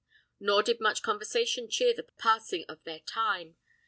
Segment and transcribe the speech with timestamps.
[0.39, 3.57] Nor did much conversation cheer the passing of their time.